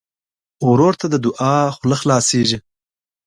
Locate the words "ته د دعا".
0.99-1.55